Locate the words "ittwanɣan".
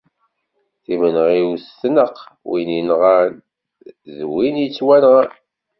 4.65-5.29